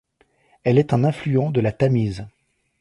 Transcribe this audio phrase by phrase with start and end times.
[0.63, 2.25] Elle est un affluent de la Tamise.